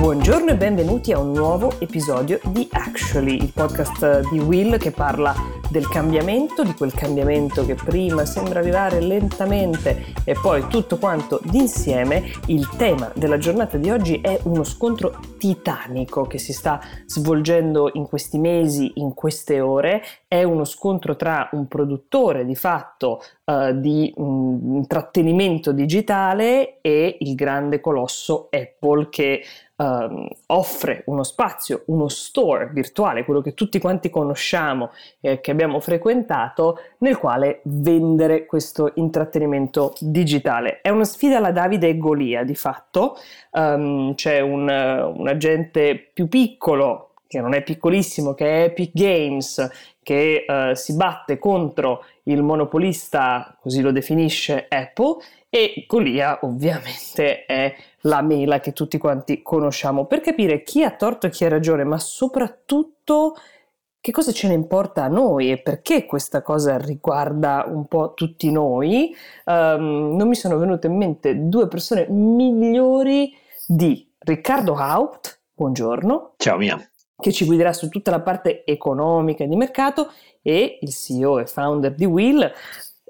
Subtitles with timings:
[0.00, 5.34] Buongiorno e benvenuti a un nuovo episodio di Actually, il podcast di Will che parla
[5.70, 12.24] del cambiamento, di quel cambiamento che prima sembra arrivare lentamente e poi tutto quanto d'insieme.
[12.46, 18.06] Il tema della giornata di oggi è uno scontro titanico che si sta svolgendo in
[18.06, 20.02] questi mesi, in queste ore.
[20.26, 27.34] È uno scontro tra un produttore di fatto uh, di um, intrattenimento digitale e il
[27.34, 29.42] grande colosso Apple che
[29.80, 34.90] um, offre uno spazio, uno store virtuale, quello che tutti quanti conosciamo
[35.20, 40.80] e che abbiamo frequentato, nel quale vendere questo intrattenimento digitale.
[40.82, 43.16] È una sfida alla Davide e Golia di fatto,
[43.52, 49.70] um, c'è un, un agente più piccolo che non è piccolissimo, che è Epic Games,
[50.02, 55.18] che uh, si batte contro il monopolista, così lo definisce Apple,
[55.50, 61.26] e Golia ovviamente è la mela che tutti quanti conosciamo, per capire chi ha torto
[61.26, 63.34] e chi ha ragione, ma soprattutto
[64.00, 68.50] che cosa ce ne importa a noi e perché questa cosa riguarda un po' tutti
[68.50, 76.34] noi, um, non mi sono venute in mente due persone migliori di Riccardo Haupt, buongiorno.
[76.36, 76.80] Ciao Mia.
[77.16, 81.46] Che ci guiderà su tutta la parte economica e di mercato e il CEO e
[81.46, 82.50] founder di Will,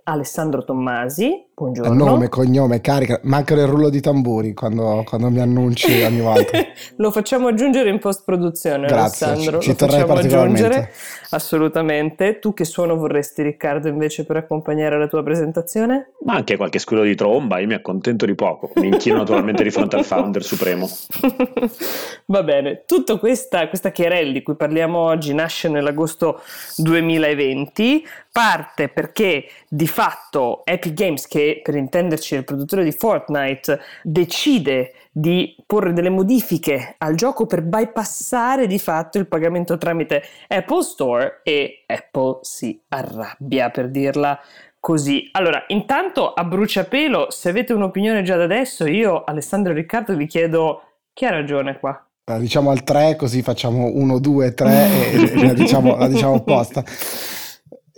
[0.02, 1.92] Alessandro Tommasi, buongiorno.
[1.92, 6.58] Nome, cognome, carica, manca il rullo di tamburi quando, quando mi annunci ogni volta.
[6.97, 9.61] Lo facciamo aggiungere in post produzione, Grazie, Alessandro.
[9.61, 10.64] Ci, ci terrei particolarmente.
[10.64, 10.92] Aggiungere.
[11.31, 12.38] Assolutamente.
[12.38, 16.12] Tu che suono vorresti, Riccardo, invece per accompagnare la tua presentazione?
[16.25, 18.70] Ma anche qualche scudo di tromba, io mi accontento di poco.
[18.77, 20.88] Mi inchino naturalmente di fronte al founder supremo.
[22.27, 26.41] Va bene, tutta questa, questa querel di cui parliamo oggi nasce nell'agosto
[26.77, 34.93] 2020, parte perché di fatto Epic Games, che per intenderci il produttore di Fortnite, decide
[35.11, 41.41] di porre delle modifiche al gioco per bypassare di fatto il pagamento tramite Apple Store
[41.43, 44.39] e Apple si arrabbia per dirla
[44.78, 45.28] così.
[45.33, 50.27] Allora, intanto a bruciapelo, se avete un'opinione già da adesso, io Alessandro e Riccardo vi
[50.27, 52.05] chiedo chi ha ragione qua.
[52.31, 56.84] La diciamo al 3 così facciamo 1, 2, 3 e la diciamo, la diciamo apposta.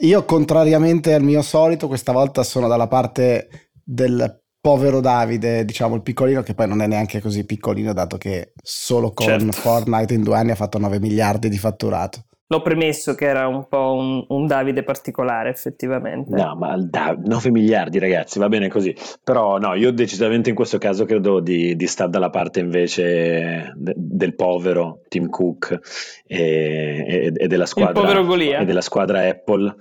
[0.03, 6.03] Io, contrariamente al mio solito, questa volta sono dalla parte del povero Davide, diciamo il
[6.03, 9.53] piccolino, che poi non è neanche così piccolino, dato che solo con certo.
[9.53, 12.27] Fortnite in due anni ha fatto 9 miliardi di fatturato.
[12.53, 16.37] L'ho premesso che era un po' un, un Davide particolare, effettivamente.
[16.37, 18.95] No, ma da, 9 miliardi, ragazzi, va bene così.
[19.25, 23.95] Però no, io decisamente in questo caso credo di, di stare dalla parte invece de,
[23.97, 28.21] del povero Tim Cook e, e, e, della squadra,
[28.61, 29.75] e, della squadra, Apple,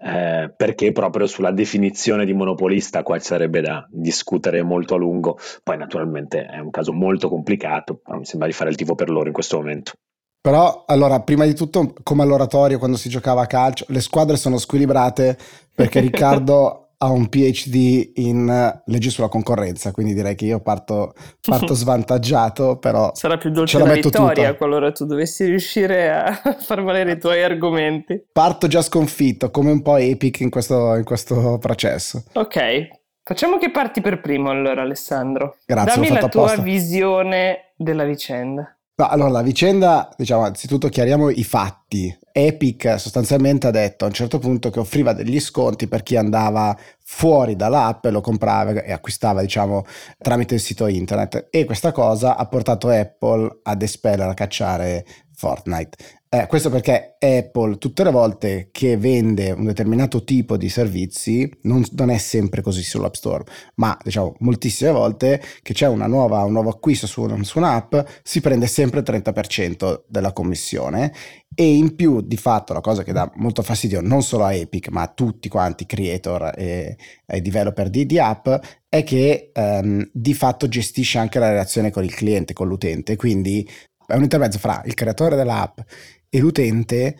[0.00, 5.36] eh, perché proprio sulla definizione di monopolista qua ci sarebbe da discutere molto a lungo.
[5.62, 9.26] Poi naturalmente è un caso molto complicato, mi sembra di fare il tifo per loro
[9.26, 9.92] in questo momento.
[10.44, 14.58] Però, allora, prima di tutto, come all'oratorio quando si giocava a calcio, le squadre sono
[14.58, 15.38] squilibrate
[15.74, 21.72] perché Riccardo ha un PhD in leggi sulla concorrenza, quindi direi che io parto, parto
[21.72, 24.54] svantaggiato, però sarà più dolce la vittoria tutta.
[24.58, 28.22] qualora tu dovessi riuscire a far valere i tuoi argomenti.
[28.30, 32.22] Parto già sconfitto, come un po' epic in questo, in questo processo.
[32.34, 32.88] Ok,
[33.22, 35.56] facciamo che parti per primo allora Alessandro.
[35.64, 38.73] Grazie, Dammi la tua visione della vicenda.
[38.96, 42.16] No, allora, la vicenda, diciamo, anzitutto chiariamo i fatti.
[42.30, 46.76] Epic sostanzialmente ha detto a un certo punto che offriva degli sconti per chi andava
[47.02, 49.84] fuori dall'app e lo comprava e acquistava, diciamo,
[50.18, 51.48] tramite il sito internet.
[51.50, 55.04] E questa cosa ha portato Apple ad espellere, a cacciare
[55.34, 55.96] Fortnite.
[56.34, 61.84] Eh, questo perché Apple tutte le volte che vende un determinato tipo di servizi non,
[61.92, 63.44] non è sempre così sull'App Store,
[63.76, 68.66] ma diciamo moltissime volte che c'è nuova, un nuovo acquisto su, su un'app si prende
[68.66, 71.12] sempre il 30% della commissione
[71.54, 74.88] e in più di fatto la cosa che dà molto fastidio non solo a Epic
[74.88, 76.96] ma a tutti quanti creator e,
[77.26, 78.48] e developer di, di, app
[78.88, 83.64] è che um, di fatto gestisce anche la relazione con il cliente, con l'utente, quindi
[84.06, 85.78] è un intermezzo fra il creatore dell'app
[86.34, 87.16] e l'utente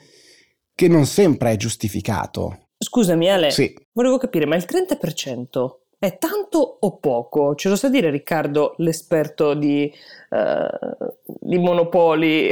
[0.75, 2.71] che non sempre è giustificato.
[2.77, 3.73] Scusami Ale, sì.
[3.93, 7.55] volevo capire, ma il 30% è tanto o poco?
[7.55, 9.93] Ce lo sa dire Riccardo, l'esperto di,
[10.31, 12.51] uh, di monopoli,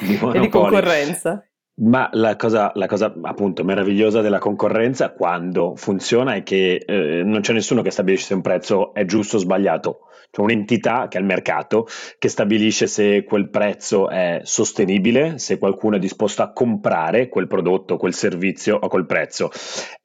[0.00, 0.36] di monopoli.
[0.38, 1.46] e di concorrenza?
[1.78, 7.42] Ma la cosa, la cosa, appunto meravigliosa della concorrenza quando funziona è che eh, non
[7.42, 11.20] c'è nessuno che stabilisce se un prezzo è giusto o sbagliato, c'è un'entità che è
[11.20, 11.86] il mercato
[12.18, 17.98] che stabilisce se quel prezzo è sostenibile, se qualcuno è disposto a comprare quel prodotto,
[17.98, 19.50] quel servizio a quel prezzo.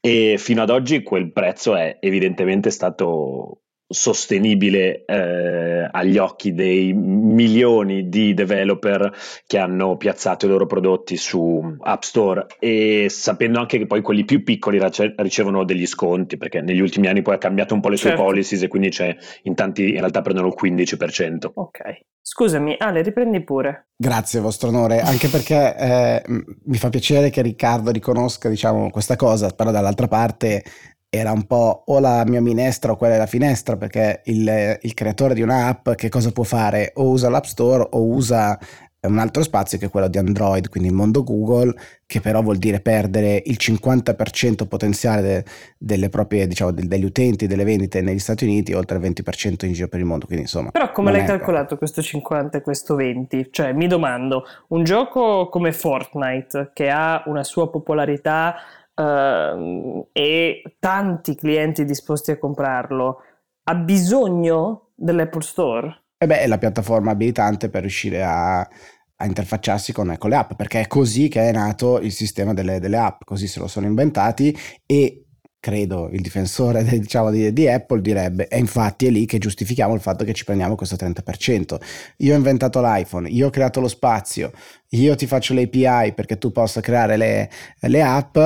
[0.02, 3.62] E fino ad oggi quel prezzo è evidentemente stato
[3.92, 9.14] sostenibile eh, agli occhi dei milioni di developer
[9.46, 14.26] che hanno piazzato i loro prodotti su App Store e sapendo anche che poi quelli
[14.26, 14.80] più piccoli
[15.18, 18.18] ricevono degli sconti perché negli ultimi anni poi ha cambiato un po' le certo.
[18.18, 21.52] sue policies e quindi c'è in tanti in realtà prendono il 15%.
[21.54, 21.80] Ok.
[22.24, 23.88] Scusami, Ale, riprendi pure.
[23.98, 26.24] Grazie, vostro onore, anche perché eh,
[26.66, 30.64] mi fa piacere che Riccardo riconosca diciamo, questa cosa, però dall'altra parte
[31.14, 34.94] era un po' o la mia minestra o quella è la finestra, perché il, il
[34.94, 36.94] creatore di un'app che cosa può fare?
[36.96, 38.58] O usa l'App Store o usa
[39.02, 41.74] un altro spazio che è quello di Android, quindi il mondo Google,
[42.06, 45.46] che però vuol dire perdere il 50% potenziale de,
[45.78, 49.74] delle proprie, diciamo, de, degli utenti, delle vendite negli Stati Uniti, oltre il 20% in
[49.74, 50.28] giro per il mondo.
[50.28, 53.50] Quindi, insomma, però come l'hai calcolato questo 50 e questo 20?
[53.52, 58.56] Cioè, mi domando, un gioco come Fortnite, che ha una sua popolarità
[58.96, 63.18] uh, e tanti clienti disposti a comprarlo,
[63.64, 66.04] ha bisogno dell'Apple Store?
[66.18, 70.54] E beh, è la piattaforma abilitante per riuscire a, a interfacciarsi con, con, le app,
[70.54, 73.88] perché è così che è nato il sistema delle, delle app, così se lo sono
[73.88, 74.56] inventati
[74.86, 75.26] e
[75.62, 80.02] credo il difensore diciamo, di, di, Apple direbbe e infatti è lì che giustifichiamo il
[80.02, 81.80] fatto che ci prendiamo questo 30%.
[82.18, 84.52] Io ho inventato l'iPhone, io ho creato lo spazio,
[84.90, 87.50] io ti faccio le API perché tu possa creare le,
[87.80, 88.38] le app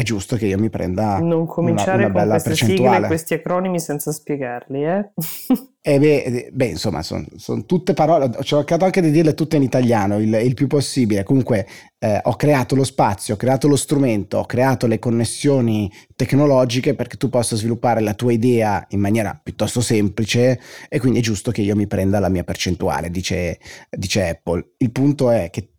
[0.00, 3.78] è giusto che io mi prenda non cominciare una, una con queste sigle questi acronimi
[3.78, 5.10] senza spiegarli eh?
[5.82, 9.56] e beh, eh, beh insomma sono son tutte parole ho cercato anche di dirle tutte
[9.56, 11.22] in italiano il, il più possibile.
[11.22, 11.66] Comunque
[11.98, 17.16] eh, ho creato lo spazio ho creato lo strumento ho creato le connessioni tecnologiche perché
[17.16, 21.60] tu possa sviluppare la tua idea in maniera piuttosto semplice e quindi è giusto che
[21.60, 23.58] io mi prenda la mia percentuale dice,
[23.90, 24.72] dice Apple.
[24.78, 25.69] Il punto è che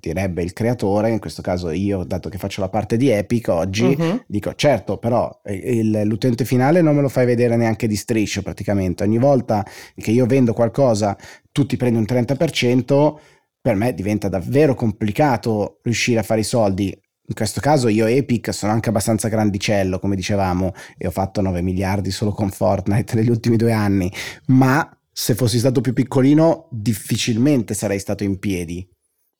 [0.00, 3.94] direbbe il creatore, in questo caso io, dato che faccio la parte di Epic oggi,
[3.96, 4.24] uh-huh.
[4.26, 8.42] dico certo, però eh, il, l'utente finale non me lo fai vedere neanche di striscio
[8.42, 9.04] praticamente.
[9.04, 9.64] Ogni volta
[9.94, 11.16] che io vendo qualcosa,
[11.52, 13.14] tu ti prendi un 30%,
[13.60, 16.86] per me diventa davvero complicato riuscire a fare i soldi.
[16.86, 21.60] In questo caso io Epic sono anche abbastanza grandicello, come dicevamo, e ho fatto 9
[21.62, 24.10] miliardi solo con Fortnite negli ultimi due anni,
[24.46, 28.88] ma se fossi stato più piccolino difficilmente sarei stato in piedi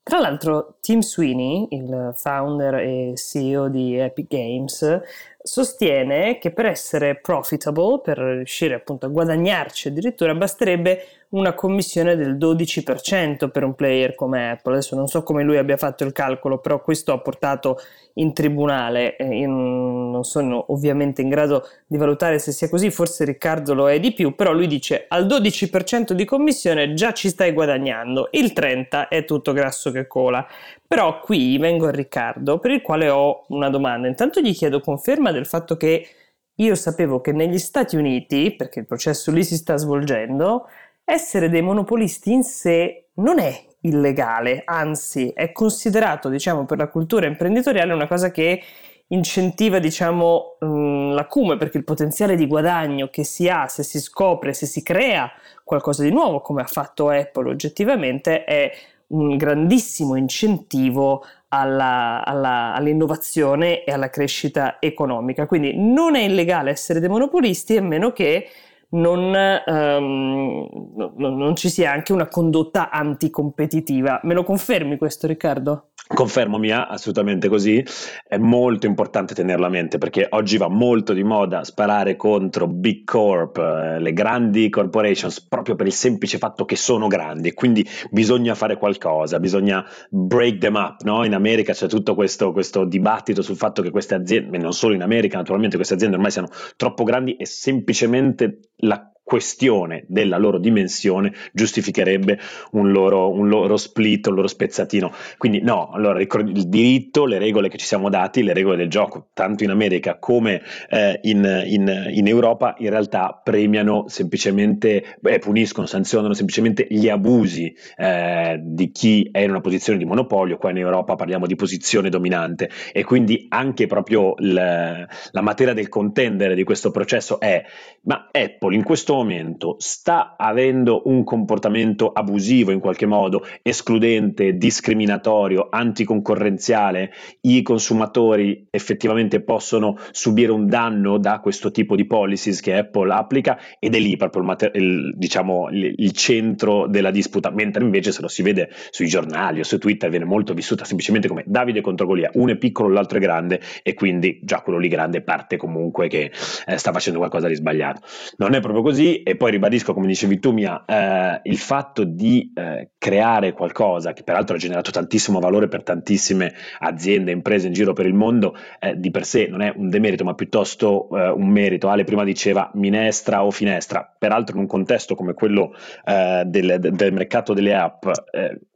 [0.03, 5.01] tra l'altro, Tim Sweeney, il founder e CEO di Epic Games,
[5.43, 12.37] sostiene che per essere profitable, per riuscire appunto a guadagnarci addirittura, basterebbe una commissione del
[12.37, 14.73] 12% per un player come Apple.
[14.73, 17.79] Adesso non so come lui abbia fatto il calcolo, però questo ha portato
[18.15, 19.17] in tribunale.
[19.19, 24.01] Io non sono ovviamente in grado di valutare se sia così, forse Riccardo lo è
[24.01, 29.09] di più, però lui dice al 12% di commissione già ci stai guadagnando, il 30%
[29.09, 30.45] è tutto grasso che cola.
[30.93, 34.09] Però qui vengo a Riccardo per il quale ho una domanda.
[34.09, 36.05] Intanto gli chiedo conferma del fatto che
[36.53, 40.67] io sapevo che negli Stati Uniti, perché il processo lì si sta svolgendo,
[41.05, 47.27] essere dei monopolisti in sé non è illegale, anzi è considerato, diciamo, per la cultura
[47.27, 48.61] imprenditoriale una cosa che
[49.07, 54.55] incentiva, diciamo, mm, l'acume, perché il potenziale di guadagno che si ha se si scopre,
[54.55, 55.31] se si crea
[55.63, 58.73] qualcosa di nuovo, come ha fatto Apple oggettivamente, è
[59.11, 65.47] un grandissimo incentivo alla, alla, all'innovazione e alla crescita economica.
[65.47, 68.49] Quindi non è illegale essere dei monopolisti a meno che
[68.91, 70.69] non, um,
[71.17, 74.21] non, ci sia anche una condotta anticompetitiva.
[74.25, 75.91] Me lo confermi questo Riccardo?
[76.13, 77.85] Confermo Mia, assolutamente così,
[78.27, 83.05] è molto importante tenerla a mente perché oggi va molto di moda sparare contro big
[83.05, 88.57] corp, eh, le grandi corporations, proprio per il semplice fatto che sono grandi quindi bisogna
[88.57, 91.25] fare qualcosa, bisogna break them up, no?
[91.25, 95.03] In America c'è tutto questo, questo dibattito sul fatto che queste aziende, non solo in
[95.03, 101.33] America naturalmente, queste aziende ormai siano troppo grandi e semplicemente la questione della loro dimensione
[101.53, 102.37] giustificherebbe
[102.73, 105.13] un loro, un loro split, un loro spezzatino.
[105.39, 109.29] Quindi no, allora il diritto, le regole che ci siamo dati, le regole del gioco,
[109.33, 115.87] tanto in America come eh, in, in, in, Europa, in realtà premiano semplicemente, beh, puniscono,
[115.87, 120.79] sanzionano semplicemente gli abusi eh, di chi è in una posizione di monopolio, qua in
[120.79, 126.65] Europa parliamo di posizione dominante e quindi anche proprio l, la materia del contendere di
[126.65, 127.65] questo processo è,
[128.03, 135.69] ma Apple in questo momento sta avendo un comportamento abusivo in qualche modo, escludente, discriminatorio,
[135.71, 137.13] anticoncorrenziale,
[137.43, 143.59] i consumatori effettivamente possono subire un danno da questo tipo di policies che Apple applica
[143.79, 148.23] ed è lì proprio il, il, diciamo, il, il centro della disputa, mentre invece se
[148.23, 152.07] lo si vede sui giornali o su Twitter viene molto vissuta semplicemente come Davide contro
[152.07, 156.09] Golia, uno è piccolo, l'altro è grande e quindi già quello lì grande parte comunque
[156.09, 156.33] che
[156.67, 158.01] eh, sta facendo qualcosa di sbagliato.
[158.39, 162.53] Non è proprio così e poi ribadisco come dicevi tu Mia, eh, il fatto di
[162.55, 167.93] eh, creare qualcosa che peraltro ha generato tantissimo valore per tantissime aziende, imprese in giro
[167.93, 171.49] per il mondo, eh, di per sé non è un demerito ma piuttosto eh, un
[171.49, 171.89] merito.
[171.89, 175.75] Ale prima diceva minestra o finestra, peraltro in un contesto come quello
[176.05, 178.07] eh, del, del, mercato delle app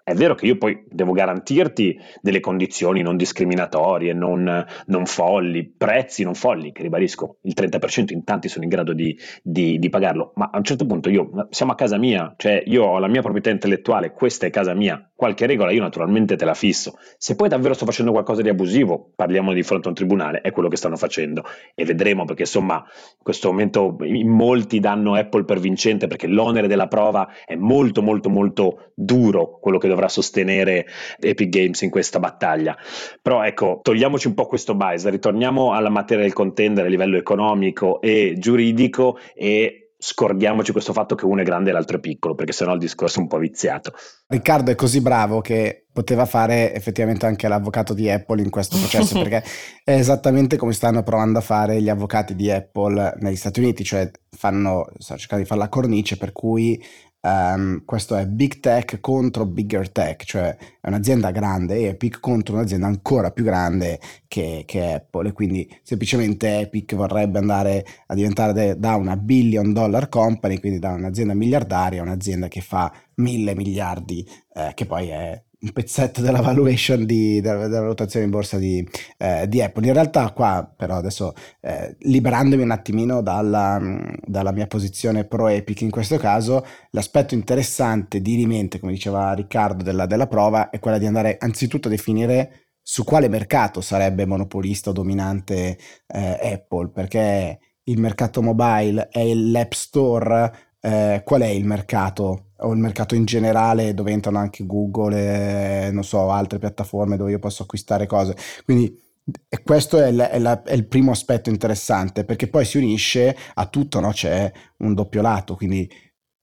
[0.04, 6.25] è vero che io poi devo garantirti delle condizioni non discriminatorie, non, non folli, prezzi
[6.25, 10.32] non folli, che ribadisco, il 30% in tanti sono in grado di, di, di, pagarlo,
[10.34, 13.23] ma a un certo punto io, siamo a casa mia, cioè io ho la mia
[13.23, 16.99] proprietà intellettuale, questa è casa mia, qualche regola io naturalmente te la fisso.
[17.16, 20.50] Se poi davvero sto facendo qualcosa di abusivo, parliamo di fronte a un tribunale, è
[20.50, 21.44] quello che stanno facendo
[21.75, 26.68] e vedremo perché insomma in questo momento in molti danno Apple per vincente perché l'onere
[26.68, 30.87] della prova è molto molto molto duro, quello che dovrà sostenere
[31.19, 32.77] Epic Games in questa battaglia.
[33.23, 38.01] Però ecco, togliamoci un po' questo bias, ritorniamo alla materia del contender a livello economico
[38.01, 42.53] e giuridico e scordiamoci questo fatto che uno è grande e l'altro è piccolo, perché
[42.53, 43.93] sennò il discorso è un po' viziato.
[44.27, 49.15] Riccardo è così bravo che poteva fare effettivamente anche l'avvocato di Apple in questo processo,
[49.23, 49.43] perché
[49.83, 54.11] è esattamente come stanno provando a fare gli avvocati di Apple negli Stati Uniti, cioè
[54.37, 56.79] fanno, stanno cercando di fare la cornice per cui
[57.26, 62.87] Um, questo è Big Tech contro Bigger Tech, cioè è un'azienda grande Epic contro un'azienda
[62.87, 68.78] ancora più grande che, che Apple e quindi semplicemente Epic vorrebbe andare a diventare de,
[68.78, 74.28] da una billion dollar company, quindi da un'azienda miliardaria a un'azienda che fa mille miliardi,
[74.52, 78.87] eh, che poi è un pezzetto della valuation di, della, della, valutazione in borsa di,
[79.16, 79.87] eh, di, Apple.
[79.87, 83.80] In realtà qua però adesso eh, liberandomi un attimino dalla,
[84.25, 89.83] dalla, mia posizione pro Epic in questo caso, l'aspetto interessante di rimente, come diceva Riccardo,
[89.83, 94.90] della, della prova è quella di andare anzitutto a definire su quale mercato sarebbe monopolista
[94.90, 100.52] o dominante eh, Apple, perché il mercato mobile è l'App Store,
[100.85, 105.91] eh, qual è il mercato o il mercato in generale dove entrano anche Google e
[105.91, 109.00] non so altre piattaforme dove io posso acquistare cose quindi
[109.49, 113.35] e questo è, la, è, la, è, il primo aspetto interessante perché poi si unisce
[113.55, 114.11] a tutto no?
[114.11, 115.91] c'è un doppio lato quindi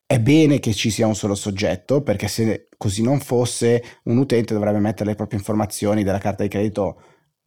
[0.07, 4.55] è bene che ci sia un solo soggetto perché se così non fosse un utente
[4.55, 6.99] dovrebbe mettere le proprie informazioni della carta di credito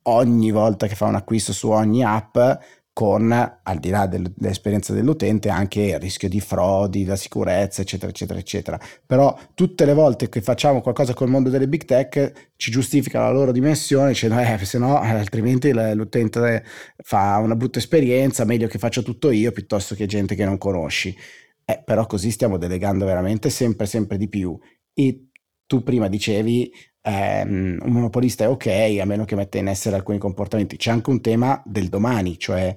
[0.05, 2.39] ogni volta che fa un acquisto su ogni app
[2.95, 8.11] con, al di là del, dell'esperienza dell'utente, anche il rischio di frodi, la sicurezza, eccetera,
[8.11, 8.81] eccetera, eccetera.
[9.05, 13.33] Però tutte le volte che facciamo qualcosa col mondo delle big tech ci giustifica la
[13.33, 16.65] loro dimensione dicendo, eh, se no, altrimenti l'utente
[17.03, 21.15] fa una brutta esperienza, meglio che faccia tutto io piuttosto che gente che non conosci.
[21.65, 24.57] Eh, però così stiamo delegando veramente sempre, sempre di più.
[24.93, 25.31] E
[25.67, 26.71] tu prima dicevi
[27.05, 30.77] ehm, un monopolista è ok a meno che metta in essere alcuni comportamenti.
[30.77, 32.75] C'è anche un tema del domani, cioè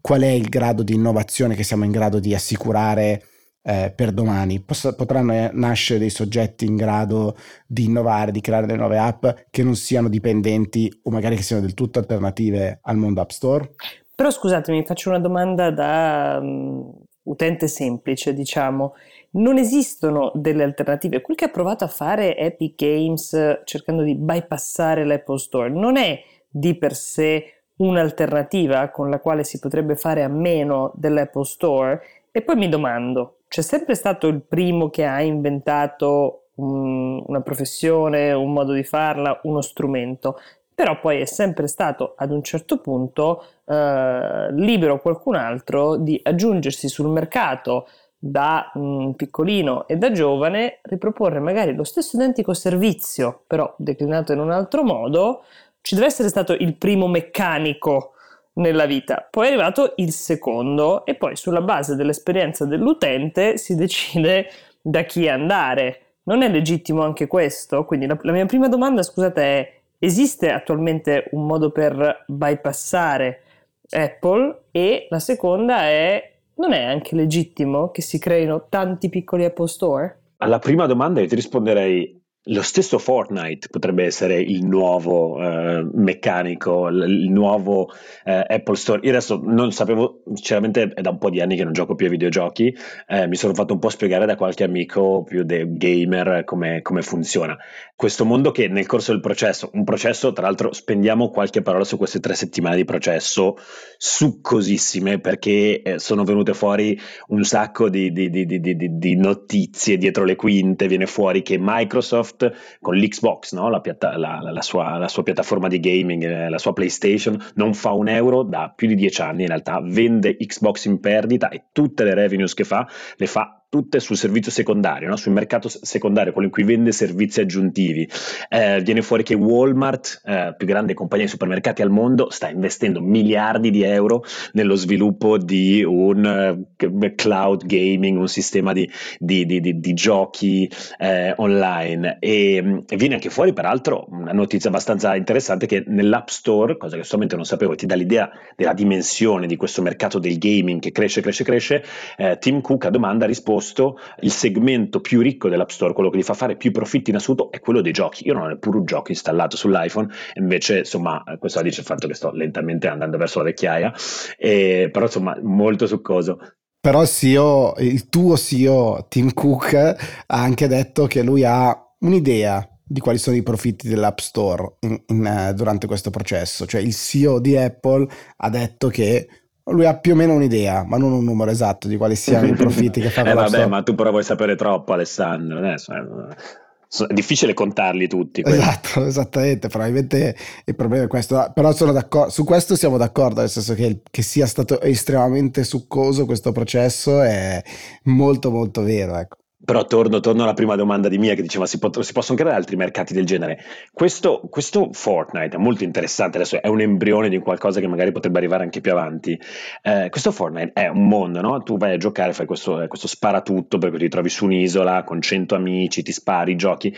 [0.00, 3.22] qual è il grado di innovazione che siamo in grado di assicurare
[3.62, 4.60] eh, per domani.
[4.60, 9.62] Poss- potranno nascere dei soggetti in grado di innovare, di creare delle nuove app che
[9.62, 13.70] non siano dipendenti o magari che siano del tutto alternative al mondo App Store?
[14.14, 18.94] Però scusatemi, faccio una domanda da um, utente semplice, diciamo
[19.32, 21.20] non esistono delle alternative.
[21.20, 26.22] Quel che ha provato a fare Epic Games cercando di bypassare l'Apple Store non è
[26.48, 32.00] di per sé un'alternativa con la quale si potrebbe fare a meno dell'Apple Store.
[32.32, 38.32] E poi mi domando, c'è sempre stato il primo che ha inventato un, una professione,
[38.32, 40.38] un modo di farla, uno strumento,
[40.74, 46.88] però poi è sempre stato ad un certo punto eh, libero qualcun altro di aggiungersi
[46.88, 47.86] sul mercato
[48.22, 54.40] da um, piccolino e da giovane riproporre magari lo stesso identico servizio, però declinato in
[54.40, 55.44] un altro modo,
[55.80, 58.12] ci deve essere stato il primo meccanico
[58.54, 64.50] nella vita, poi è arrivato il secondo e poi sulla base dell'esperienza dell'utente si decide
[64.82, 66.00] da chi andare.
[66.24, 67.86] Non è legittimo anche questo?
[67.86, 73.42] Quindi la, la mia prima domanda, scusate, è esiste attualmente un modo per bypassare
[73.90, 74.64] Apple?
[74.70, 80.18] E la seconda è non è anche legittimo che si creino tanti piccoli Apple Store?
[80.36, 86.88] Alla prima domanda io ti risponderei lo stesso Fortnite potrebbe essere il nuovo eh, meccanico,
[86.88, 87.92] il nuovo
[88.24, 89.00] eh, Apple Store.
[89.02, 92.06] Io adesso non sapevo, sinceramente è da un po' di anni che non gioco più
[92.06, 92.74] ai videogiochi,
[93.06, 97.02] eh, mi sono fatto un po' spiegare da qualche amico più de- gamer come, come,
[97.02, 97.58] funziona.
[97.94, 101.98] Questo mondo che nel corso del processo, un processo tra l'altro spendiamo qualche parola su
[101.98, 103.56] queste tre settimane di processo
[103.98, 108.60] succosissime perché eh, sono venute fuori un sacco di, di, di,
[108.98, 113.68] di notizie dietro le quinte, viene fuori che Microsoft Microsoft con l'Xbox, no?
[113.68, 117.74] la, piatta- la, la, sua, la, sua, piattaforma di gaming, eh, la sua PlayStation, non
[117.74, 121.64] fa un euro da più di dieci anni in realtà, vende Xbox in perdita e
[121.72, 125.16] tutte le revenues che fa le fa tutte sul servizio secondario, no?
[125.16, 128.06] sul mercato secondario, quello in cui vende servizi aggiuntivi.
[128.48, 133.00] Eh, viene fuori che Walmart, eh, più grande compagnia di supermercati al mondo, sta investendo
[133.00, 134.24] miliardi di euro
[134.54, 141.32] nello sviluppo di un uh, cloud gaming, un sistema di, di, di, di giochi eh,
[141.36, 142.16] online.
[142.18, 147.04] E, e, viene anche fuori, peraltro, una notizia abbastanza interessante che nell'App Store, cosa che
[147.04, 151.20] solamente non sapevo, ti dà l'idea della dimensione di questo mercato del gaming che cresce,
[151.20, 151.84] cresce, cresce,
[152.16, 156.16] eh, Tim Cook a domanda risponde posto il segmento più ricco dell'App Store, quello che
[156.16, 158.26] gli fa fare più profitti in assoluto, è quello dei giochi.
[158.26, 162.08] Io non ho neppure un gioco installato sull'iPhone, invece, insomma, questo la dice il fatto
[162.08, 163.92] che sto lentamente andando verso la vecchiaia,
[164.38, 166.38] e, però insomma, molto succoso.
[166.80, 169.94] Però il, CEO, il tuo CEO Tim Cook ha
[170.26, 175.24] anche detto che lui ha un'idea di quali sono i profitti dell'App Store in, in,
[175.24, 176.66] uh, durante questo processo.
[176.66, 179.28] Cioè il CEO di Apple ha detto che
[179.70, 182.54] lui ha più o meno un'idea, ma non un numero esatto di quali siano i
[182.54, 185.58] profitti che fa eh vabbè, ma tu però vuoi sapere troppo, Alessandro.
[185.58, 188.42] Adesso, eh, è difficile contarli tutti.
[188.42, 188.58] Quelli.
[188.58, 189.68] Esatto, esattamente.
[189.68, 191.50] Probabilmente il problema è questo.
[191.54, 196.26] Però sono d'accordo, su questo siamo d'accordo, nel senso che, che sia stato estremamente succoso
[196.26, 197.62] questo processo è
[198.04, 199.16] molto molto vero.
[199.16, 199.36] Ecco.
[199.70, 202.56] Però torno, torno, alla prima domanda di Mia che diceva si, pot- si possono creare
[202.56, 203.62] altri mercati del genere.
[203.92, 208.38] Questo, questo, Fortnite è molto interessante, adesso è un embrione di qualcosa che magari potrebbe
[208.38, 209.40] arrivare anche più avanti.
[209.82, 211.62] Eh, questo Fortnite è un mondo, no?
[211.62, 215.54] Tu vai a giocare, fai questo, questo sparatutto perché ti trovi su un'isola con 100
[215.54, 216.92] amici, ti spari, giochi,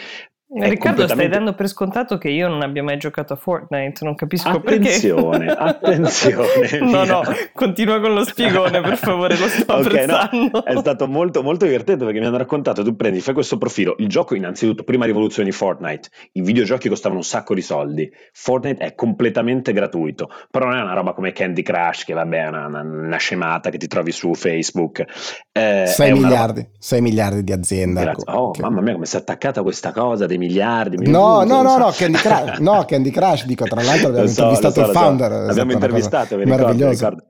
[0.54, 1.14] Riccardo, completamente...
[1.14, 5.47] stai dando per scontato che io non abbia mai giocato a Fortnite, non capisco attenzione,
[5.47, 5.62] perché.
[5.62, 6.90] Attenzione, attenzione.
[6.90, 7.23] no, no,
[7.54, 12.04] continua con lo spiegone, per favore, lo sto okay, no, è stato molto, molto divertente
[12.04, 15.54] perché mi hanno raccontato, tu prendi, fai questo profilo, il gioco innanzitutto, prima rivoluzione di
[15.54, 20.82] Fortnite, i videogiochi costavano un sacco di soldi, Fortnite è completamente gratuito, però non è
[20.82, 24.12] una roba come Candy Crush, che vabbè è una, una, una scemata che ti trovi
[24.12, 25.02] su Facebook.
[25.50, 26.75] Eh, 6 miliardi, roba...
[26.78, 28.14] 6 miliardi di azienda.
[28.27, 28.61] Oh, che...
[28.61, 31.09] mamma mia, come si è attaccata questa cosa dei miliardi.
[31.09, 34.74] No, no, no, no, Candy Crush, no, Candy Crush, dico, tra l'altro abbiamo so, intervistato
[34.74, 35.31] so, il founder.
[35.31, 35.50] So.
[35.50, 37.24] Abbiamo intervistato, mi ricordo, ricordo.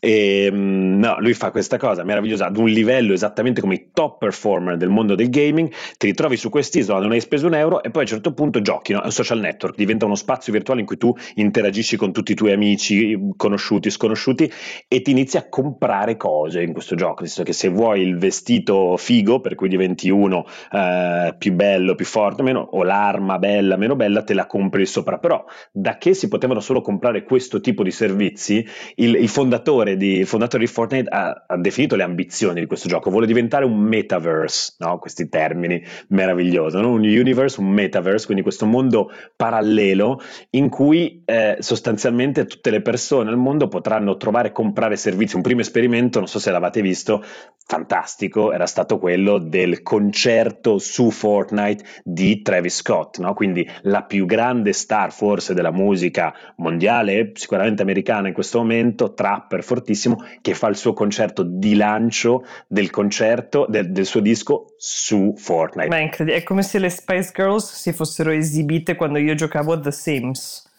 [0.00, 4.18] E, ehm, no, lui fa questa cosa meravigliosa ad un livello esattamente come i top
[4.18, 7.90] performer del mondo del gaming, ti ritrovi su quest'isola, non hai speso un euro e
[7.90, 9.00] poi a un certo punto giochi, no?
[9.00, 12.34] è un social network, diventa uno spazio virtuale in cui tu interagisci con tutti i
[12.34, 14.50] tuoi amici, conosciuti, sconosciuti
[14.88, 18.18] e ti inizi a comprare cose in questo gioco, nel senso che se vuoi il
[18.18, 23.76] vestito figo, per cui diventi uno eh, più bello, più forte, meno, o l'arma bella,
[23.76, 25.18] meno bella, te la compri sopra.
[25.18, 30.18] Però da che si potevano solo comprare questo tipo di servizi, il, il, fondatore, di,
[30.18, 33.78] il fondatore, di, Fortnite ha, ha, definito le ambizioni di questo gioco, vuole diventare un
[33.78, 34.98] metaverse, no?
[34.98, 36.90] questi termini meravigliosi, no?
[36.90, 43.30] un universe, un metaverse, quindi questo mondo parallelo in cui eh, sostanzialmente tutte le persone
[43.30, 45.36] al mondo potranno trovare e comprare servizi.
[45.36, 47.22] Un primo esperimento, non so se l'avete visto,
[47.66, 53.34] fantastico, era stato quello del concerto su Fortnite di Travis Scott, no?
[53.34, 59.62] quindi la più grande star forse della musica mondiale, sicuramente americana in questo momento, trapper
[59.62, 65.34] fortissimo, che fa il suo concerto di lancio del concerto del, del suo disco su
[65.36, 65.88] Fortnite.
[65.88, 69.72] Ma è incredibile, è come se le Spice Girls si fossero esibite quando io giocavo
[69.72, 70.70] a The Sims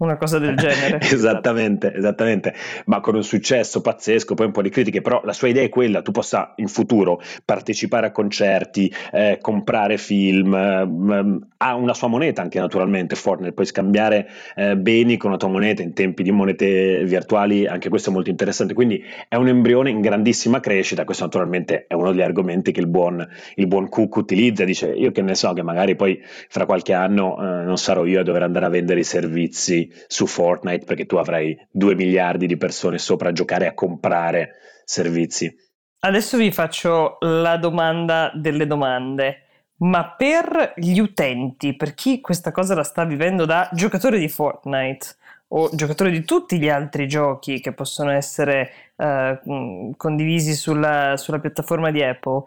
[0.00, 0.98] una cosa del genere.
[1.04, 2.54] esattamente, esattamente,
[2.86, 5.68] ma con un successo pazzesco, poi un po' di critiche, però la sua idea è
[5.68, 12.08] quella, tu possa in futuro partecipare a concerti, eh, comprare film, eh, ha una sua
[12.08, 16.30] moneta anche naturalmente Fortnite, puoi scambiare eh, beni con la tua moneta in tempi di
[16.30, 21.24] monete virtuali, anche questo è molto interessante, quindi è un embrione in grandissima crescita, questo
[21.24, 25.20] naturalmente è uno degli argomenti che il buon, il buon Cook utilizza, dice io che
[25.20, 28.64] ne so che magari poi fra qualche anno eh, non sarò io a dover andare
[28.64, 33.32] a vendere i servizi su Fortnite perché tu avrai 2 miliardi di persone sopra a
[33.32, 35.54] giocare e a comprare servizi.
[36.02, 39.44] Adesso vi faccio la domanda delle domande.
[39.80, 45.16] Ma per gli utenti, per chi questa cosa la sta vivendo da giocatore di Fortnite
[45.48, 51.90] o giocatore di tutti gli altri giochi che possono essere uh, condivisi sulla, sulla piattaforma
[51.90, 52.44] di Apple,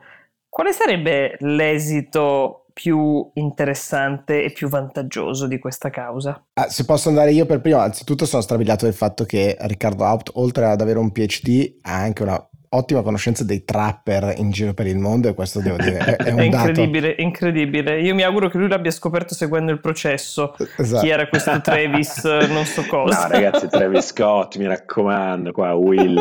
[0.48, 6.44] quale sarebbe l'esito più interessante e più vantaggioso di questa causa?
[6.54, 10.32] Ah, se posso andare io per primo, anzitutto sono strabiliato del fatto che Riccardo Haupt,
[10.34, 14.88] oltre ad avere un PhD, ha anche una ottima conoscenza dei trapper in giro per
[14.88, 17.22] il mondo e questo devo dire è, è un è incredibile, dato.
[17.22, 18.02] incredibile.
[18.02, 20.56] Io mi auguro che lui l'abbia scoperto seguendo il processo.
[20.78, 21.04] Esatto.
[21.04, 23.28] Chi era questo Travis, non so cosa.
[23.28, 26.20] No ragazzi, Travis Scott, mi raccomando, qua Will.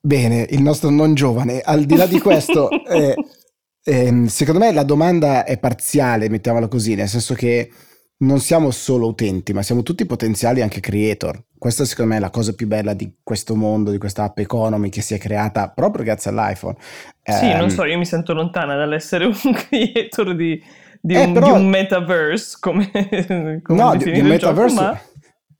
[0.00, 1.60] Bene, il nostro non giovane.
[1.60, 3.14] Al di là di questo, eh,
[3.88, 7.70] eh, secondo me la domanda è parziale, mettiamola così, nel senso che
[8.18, 11.42] non siamo solo utenti, ma siamo tutti potenziali anche creator.
[11.56, 14.90] Questa secondo me è la cosa più bella di questo mondo, di questa app economy
[14.90, 16.76] che si è creata proprio grazie all'iPhone.
[17.22, 20.62] Sì, um, non so, io mi sento lontana dall'essere un creator di,
[21.00, 22.90] di, eh, un, però, di un, metaverse come,
[23.62, 25.00] come no, di, di, un metaverse, gioco, ma...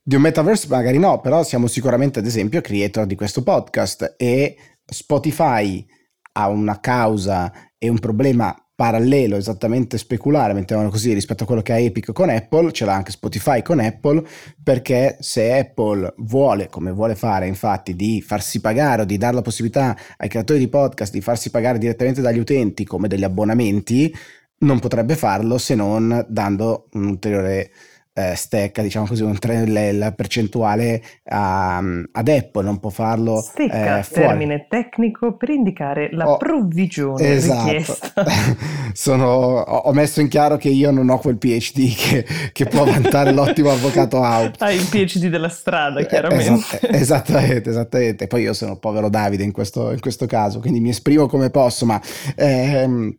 [0.02, 4.54] di un metaverse magari no, però siamo sicuramente ad esempio creator di questo podcast e
[4.84, 5.86] Spotify
[6.32, 11.72] ha una causa e un problema parallelo, esattamente speculare, mettiamolo così, rispetto a quello che
[11.72, 14.24] ha Epic con Apple, ce l'ha anche Spotify con Apple,
[14.62, 19.42] perché se Apple vuole, come vuole fare infatti, di farsi pagare o di dare la
[19.42, 24.14] possibilità ai creatori di podcast di farsi pagare direttamente dagli utenti come degli abbonamenti,
[24.58, 27.70] non potrebbe farlo se non dando un ulteriore
[28.18, 34.00] eh, stecca, diciamo così, un tre, la percentuale a, ad Apple, non può farlo stecca,
[34.00, 37.70] eh, termine tecnico per indicare la oh, provvigione esatto.
[37.70, 38.24] richiesta.
[38.92, 43.32] Sono, ho messo in chiaro che io non ho quel PhD che, che può vantare
[43.32, 44.62] l'ottimo avvocato Haupt.
[44.62, 46.80] Hai il PhD della strada, chiaramente.
[46.80, 48.26] Esat, esattamente, esattamente.
[48.26, 51.86] Poi io sono povero Davide in questo, in questo caso, quindi mi esprimo come posso,
[51.86, 52.00] ma...
[52.34, 53.16] Ehm,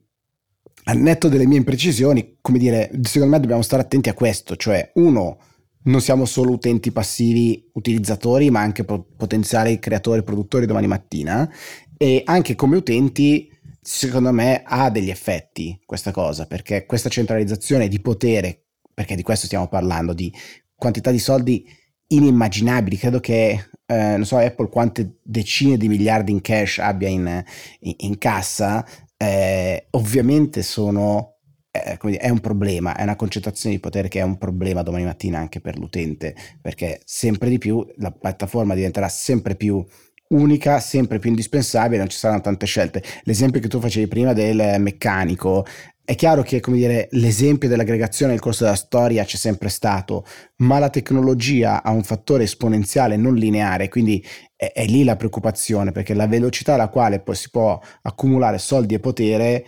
[0.90, 4.92] al netto delle mie imprecisioni, come dire, secondo me dobbiamo stare attenti a questo, cioè
[4.96, 5.38] uno,
[5.84, 11.48] non siamo solo utenti passivi utilizzatori, ma anche potenziali creatori, produttori domani mattina
[11.96, 18.00] e anche come utenti secondo me ha degli effetti questa cosa, perché questa centralizzazione di
[18.00, 20.34] potere, perché di questo stiamo parlando, di
[20.76, 21.68] quantità di soldi
[22.08, 27.44] inimmaginabili, credo che eh, non so Apple quante decine di miliardi in cash abbia in,
[27.82, 28.84] in, in cassa,
[29.22, 31.40] eh, ovviamente sono
[31.72, 35.40] eh, è un problema, è una concentrazione di potere che è un problema domani mattina
[35.40, 39.86] anche per l'utente, perché sempre di più la piattaforma diventerà sempre più
[40.30, 43.04] unica, sempre più indispensabile, non ci saranno tante scelte.
[43.24, 45.66] L'esempio che tu facevi prima del meccanico,
[46.10, 50.26] è chiaro che come dire, l'esempio dell'aggregazione nel corso della storia c'è sempre stato,
[50.58, 55.92] ma la tecnologia ha un fattore esponenziale non lineare, quindi è, è lì la preoccupazione,
[55.92, 59.66] perché la velocità alla quale poi si può accumulare soldi e potere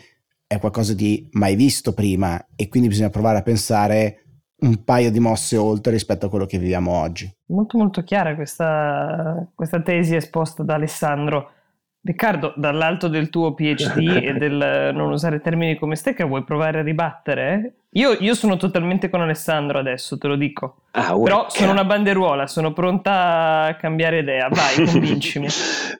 [0.48, 4.21] è qualcosa di mai visto prima e quindi bisogna provare a pensare
[4.62, 7.32] un paio di mosse oltre rispetto a quello che viviamo oggi.
[7.48, 11.52] Molto molto chiara questa, questa tesi esposta da Alessandro.
[12.04, 16.84] Riccardo, dall'alto del tuo PhD e del non usare termini come stecca, vuoi provare a
[16.84, 17.81] ribattere?
[17.96, 20.84] Io, io, sono totalmente con Alessandro adesso, te lo dico.
[20.92, 24.48] Ah, Però sono una banderuola, sono pronta a cambiare idea.
[24.50, 25.48] Vai, convincimi.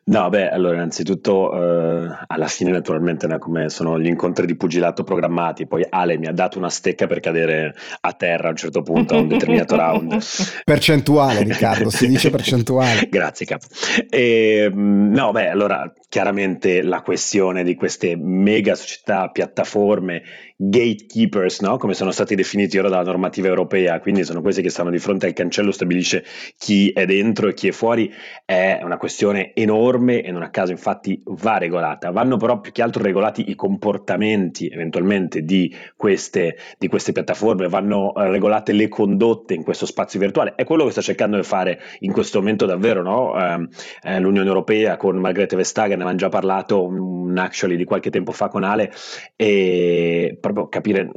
[0.06, 5.04] no, beh, allora, innanzitutto, eh, alla fine, naturalmente, no, come sono gli incontri di pugilato
[5.04, 5.68] programmati.
[5.68, 9.16] Poi Ale mi ha dato una stecca per cadere a terra a un certo punto,
[9.16, 10.18] a un determinato round.
[10.64, 13.10] Percentuale, Riccardo, si dice percentuale.
[13.10, 13.66] Grazie, capo.
[14.10, 20.24] E, mm, no, beh, allora, chiaramente la questione di queste mega società, piattaforme,
[20.58, 21.78] gatekeepers, no?
[21.78, 25.28] come sono stati definiti ora dalla normativa europea, quindi sono questi che stanno di fronte
[25.28, 26.26] al cancello, stabilisce
[26.58, 28.12] chi è dentro e chi è fuori,
[28.44, 32.12] è una questione enorme e non a caso infatti va regolata.
[32.12, 38.14] Vanno però più che altro regolati i comportamenti eventualmente di queste, di queste piattaforme, vanno
[38.16, 40.56] eh, regolate le condotte in questo spazio virtuale.
[40.56, 43.40] È quello che sta cercando di fare in questo momento davvero no?
[43.40, 43.68] eh,
[44.04, 48.32] eh, l'Unione Europea con Margrethe Vestager, ne avevamo già parlato un actually di qualche tempo
[48.32, 48.92] fa con Ale
[49.36, 51.10] e proprio capire,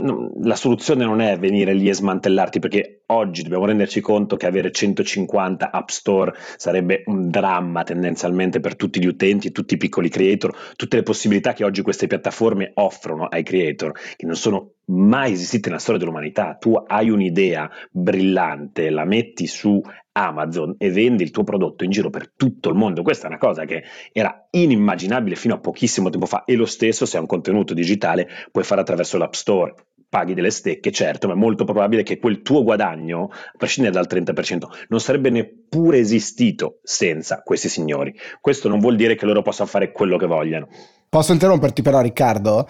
[0.42, 4.70] la soluzione non è venire lì e smantellarti perché oggi dobbiamo renderci conto che avere
[4.70, 10.54] 150 app store sarebbe un dramma tendenzialmente per tutti gli utenti, tutti i piccoli creator,
[10.76, 15.68] tutte le possibilità che oggi queste piattaforme offrono ai creator, che non sono mai esistite
[15.68, 16.56] nella storia dell'umanità.
[16.58, 19.80] Tu hai un'idea brillante, la metti su
[20.12, 23.02] Amazon e vendi il tuo prodotto in giro per tutto il mondo.
[23.02, 27.06] Questa è una cosa che era inimmaginabile fino a pochissimo tempo fa e lo stesso
[27.06, 29.74] se è un contenuto digitale puoi fare attraverso l'App Store.
[30.08, 34.06] Paghi delle stecche, certo, ma è molto probabile che quel tuo guadagno, a prescindere dal
[34.08, 38.14] 30%, non sarebbe neppure esistito senza questi signori.
[38.40, 40.68] Questo non vuol dire che loro possano fare quello che vogliano.
[41.08, 42.68] Posso interromperti però Riccardo?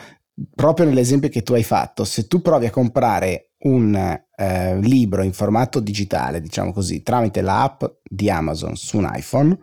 [0.54, 5.32] Proprio nell'esempio che tu hai fatto, se tu provi a comprare un eh, libro in
[5.32, 9.56] formato digitale, diciamo così, tramite l'app di Amazon su un iPhone,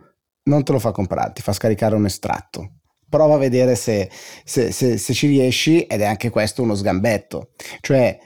[0.44, 2.78] non te lo fa comprare, ti fa scaricare un estratto.
[3.08, 4.10] prova a vedere se,
[4.42, 7.50] se, se, se, ci riesci ed è anche questo uno sgambetto.
[7.80, 8.18] Cioè,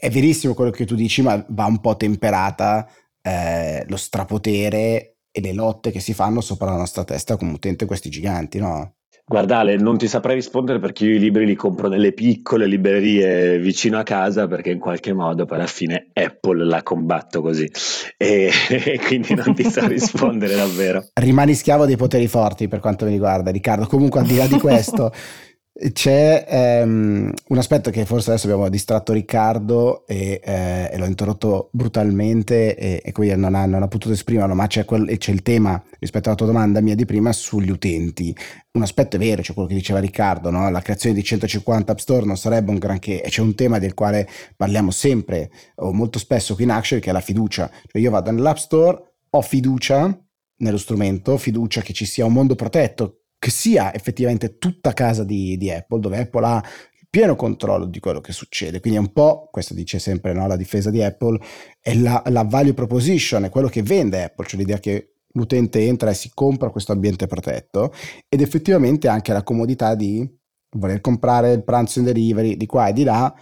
[0.00, 2.88] è verissimo quello che tu dici, ma va un po' temperata
[3.20, 7.84] eh, lo strapotere e le lotte che si fanno sopra la nostra testa come utente
[7.84, 8.97] questi giganti, no?
[9.28, 13.98] Guardale, non ti saprei rispondere perché io i libri li compro nelle piccole librerie vicino
[13.98, 17.70] a casa perché in qualche modo poi alla fine Apple la combatto così
[18.16, 21.08] e, e quindi non ti so rispondere davvero.
[21.12, 24.58] Rimani schiavo dei poteri forti per quanto mi riguarda Riccardo, comunque al di là di
[24.58, 25.12] questo
[25.92, 31.68] c'è ehm, un aspetto che forse adesso abbiamo distratto Riccardo e, eh, e l'ho interrotto
[31.72, 35.42] brutalmente e, e quindi non ha, non ha, potuto esprimerlo, ma c'è, quel, c'è, il
[35.42, 38.34] tema rispetto alla tua domanda mia di prima sugli utenti.
[38.72, 40.68] Un aspetto è vero, c'è quello che diceva Riccardo, no?
[40.68, 43.94] la creazione di 150 App Store non sarebbe un granché e c'è un tema del
[43.94, 47.70] quale parliamo sempre o molto spesso qui in Action che è la fiducia.
[47.86, 52.56] Cioè io vado nell'App Store, ho fiducia nello strumento, fiducia che ci sia un mondo
[52.56, 56.64] protetto che sia effettivamente tutta casa di, di Apple, dove Apple ha
[57.10, 58.80] pieno controllo di quello che succede.
[58.80, 61.40] Quindi è un po', questo dice sempre no, la difesa di Apple,
[61.80, 66.10] è la, la, value proposition, è quello che vende Apple, cioè l'idea che l'utente entra
[66.10, 67.92] e si compra questo ambiente protetto
[68.28, 70.28] ed effettivamente anche la comodità di
[70.76, 73.34] voler comprare il pranzo in delivery di qua e di là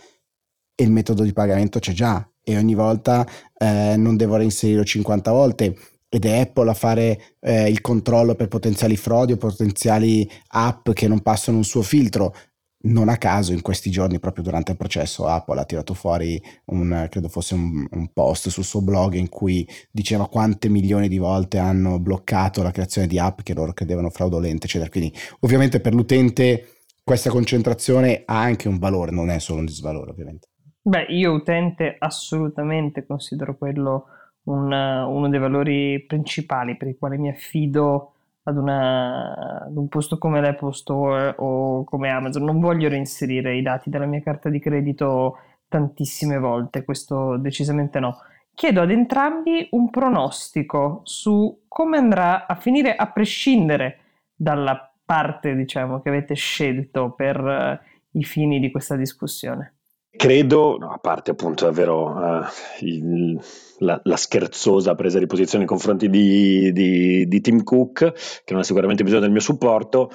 [0.74, 5.30] e il metodo di pagamento c'è già e ogni volta eh, non devo reinserirlo 50
[5.32, 5.76] volte
[6.08, 11.08] ed è Apple a fare eh, il controllo per potenziali frodi o potenziali app che
[11.08, 12.34] non passano un suo filtro.
[12.78, 17.08] Non a caso in questi giorni, proprio durante il processo, Apple ha tirato fuori un,
[17.10, 21.58] credo fosse un, un post sul suo blog in cui diceva quante milioni di volte
[21.58, 24.90] hanno bloccato la creazione di app che loro credevano fraudolente, eccetera.
[24.90, 30.10] Quindi ovviamente per l'utente questa concentrazione ha anche un valore, non è solo un disvalore
[30.10, 30.48] ovviamente.
[30.82, 34.06] Beh, io utente assolutamente considero quello
[34.46, 38.12] un, uno dei valori principali per i quali mi affido
[38.44, 42.44] ad, una, ad, un posto come l'Apple Store o come Amazon.
[42.44, 48.18] Non voglio reinserire i dati della mia carta di credito tantissime volte, questo decisamente no.
[48.54, 53.98] Chiedo ad entrambi un pronostico su come andrà a finire a prescindere
[54.34, 59.75] dalla parte, diciamo, che avete scelto per uh, i fini di questa discussione.
[60.16, 62.44] Credo, no, a parte appunto davvero uh,
[62.80, 63.38] il,
[63.78, 68.12] la, la, scherzosa presa di posizione nei confronti di, di, di Tim Cook,
[68.44, 70.10] che non ha sicuramente bisogno del mio supporto,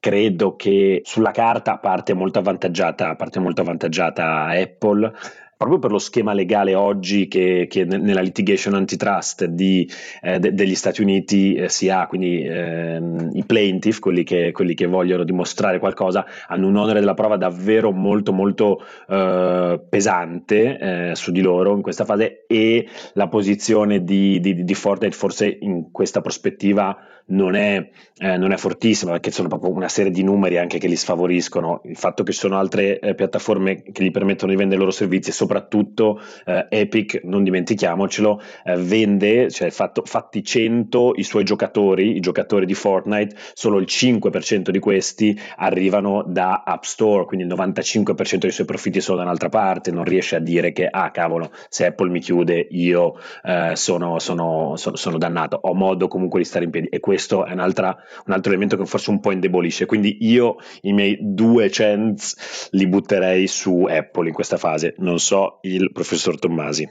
[0.00, 5.12] credo che sulla carta parte molto avvantaggiata, parte molto avvantaggiata Apple
[5.60, 9.86] proprio per lo schema legale oggi che, che nella litigation antitrust di,
[10.22, 14.72] eh, de, degli Stati Uniti eh, si ha, quindi ehm, i plaintiff, quelli che, quelli
[14.72, 20.78] che, vogliono dimostrare qualcosa, hanno un onere della prova davvero molto molto eh, pesante
[21.10, 25.58] eh, su di loro in questa fase e la posizione di, di, di Fortnite forse
[25.60, 30.22] in questa prospettiva non è, eh, non è, fortissima perché sono proprio una serie di
[30.22, 31.80] numeri anche che li sfavoriscono.
[31.84, 34.94] Il fatto che ci sono altre eh, piattaforme che gli permettono di vendere i loro
[34.94, 42.16] servizi soprattutto eh, Epic, non dimentichiamocelo, eh, vende, cioè fatto, fatti 100 i suoi giocatori,
[42.16, 47.52] i giocatori di Fortnite, solo il 5% di questi arrivano da App Store, quindi il
[47.52, 51.50] 95% dei suoi profitti sono da un'altra parte, non riesce a dire che ah cavolo,
[51.68, 56.44] se Apple mi chiude io eh, sono, sono, sono, sono dannato, ho modo comunque di
[56.44, 57.96] stare in piedi e questo è un altro
[58.44, 59.84] elemento che forse un po' indebolisce.
[59.84, 65.58] Quindi io i miei due cents li butterei su Apple in questa fase, non so
[65.62, 66.88] il professor Tommasi.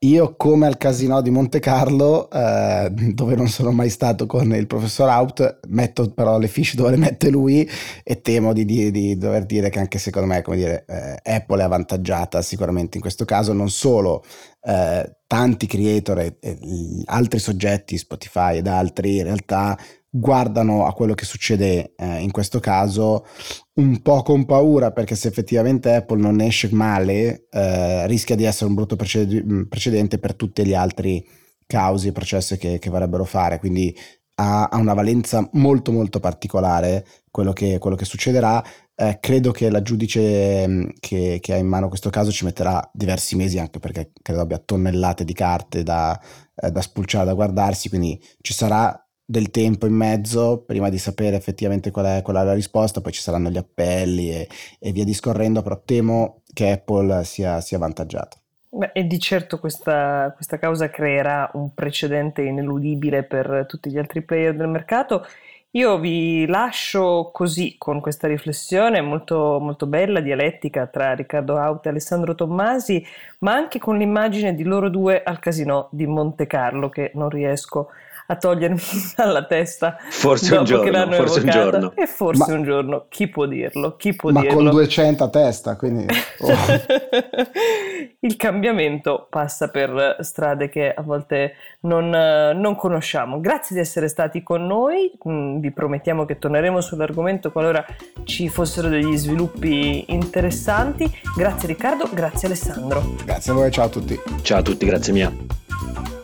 [0.00, 4.66] Io, come al casino di Monte Carlo, eh, dove non sono mai stato con il
[4.66, 7.66] professor Out, metto però le fiche dove le mette lui
[8.04, 11.64] e temo di, di, di dover dire che anche secondo me, dire, eh, Apple è
[11.64, 14.22] avvantaggiata sicuramente in questo caso, non solo
[14.60, 16.58] eh, tanti creator e, e
[17.06, 19.78] altri soggetti, Spotify ed altri, in realtà
[20.18, 23.26] guardano a quello che succede eh, in questo caso
[23.74, 28.68] un po' con paura perché se effettivamente Apple non esce male eh, rischia di essere
[28.68, 31.24] un brutto preced- precedente per tutti gli altri
[31.66, 33.58] causi e processi che, che vorrebbero fare.
[33.58, 33.94] Quindi
[34.36, 38.64] ha, ha, una valenza molto molto particolare quello che, quello che succederà.
[38.94, 42.88] Eh, credo che la giudice mm, che, che, ha in mano questo caso ci metterà
[42.94, 46.18] diversi mesi anche perché credo abbia tonnellate di carte da,
[46.54, 47.88] eh, da spulciare da guardarsi.
[47.88, 52.44] Quindi ci sarà del tempo in mezzo prima di sapere effettivamente qual è, qual è
[52.44, 57.24] la risposta, poi ci saranno gli appelli e, e via discorrendo, però temo che Apple
[57.24, 58.38] sia, sia avvantaggiata.
[58.68, 64.22] Beh, e di certo questa, questa, causa creerà un precedente ineludibile per tutti gli altri
[64.22, 65.26] player del mercato.
[65.72, 71.88] Io vi lascio così con questa riflessione molto, molto bella, dialettica tra Riccardo Aut e
[71.90, 73.04] Alessandro Tommasi,
[73.40, 77.88] ma anche con l'immagine di loro due al casino di Monte Carlo che non riesco
[77.88, 78.80] a a togliermi
[79.16, 79.96] dalla testa.
[80.08, 81.92] Forse un giorno, forse un giorno.
[81.94, 83.96] E forse ma, un giorno, chi può dirlo?
[83.96, 84.56] Chi può ma dirlo?
[84.56, 86.06] con 200 a testa, quindi...
[86.40, 86.52] Oh.
[88.20, 93.40] Il cambiamento passa per strade che a volte non, non conosciamo.
[93.40, 97.84] Grazie di essere stati con noi, mm, vi promettiamo che torneremo sull'argomento qualora
[98.24, 101.08] ci fossero degli sviluppi interessanti.
[101.36, 103.14] Grazie Riccardo, grazie Alessandro.
[103.24, 104.18] Grazie a voi, ciao a tutti.
[104.42, 106.15] Ciao a tutti, grazie mia.